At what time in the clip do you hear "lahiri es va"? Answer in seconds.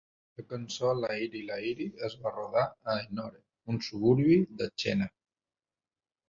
1.49-2.31